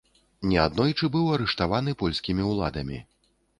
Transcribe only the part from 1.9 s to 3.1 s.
польскімі ўладамі.